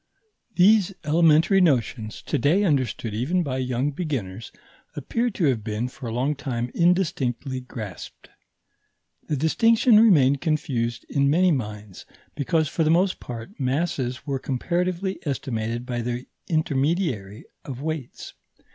These 0.55 0.95
elementary 1.03 1.61
notions, 1.61 2.23
to 2.23 2.39
day 2.39 2.63
understood 2.63 3.13
even 3.13 3.43
by 3.43 3.59
young 3.59 3.91
beginners, 3.91 4.51
appear 4.95 5.29
to 5.29 5.45
have 5.45 5.63
been 5.63 5.87
for 5.89 6.07
a 6.07 6.11
long 6.11 6.33
time 6.35 6.71
indistinctly 6.73 7.59
grasped. 7.61 8.29
The 9.27 9.37
distinction 9.37 9.99
remained 9.99 10.41
confused 10.41 11.05
in 11.07 11.29
many 11.29 11.51
minds, 11.51 12.07
because, 12.33 12.67
for 12.67 12.83
the 12.83 12.89
most 12.89 13.19
part, 13.19 13.59
masses 13.59 14.25
were 14.25 14.39
comparatively 14.39 15.19
estimated 15.23 15.85
by 15.85 16.01
the 16.01 16.25
intermediary 16.47 17.45
of 17.63 17.83
weights. 17.83 18.33